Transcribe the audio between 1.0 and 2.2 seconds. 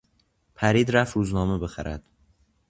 روزنامه بخرد.